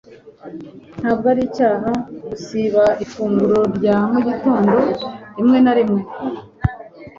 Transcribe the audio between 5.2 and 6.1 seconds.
rimwe na rimwe.